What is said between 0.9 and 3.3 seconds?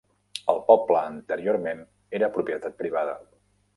anteriorment era propietat privada.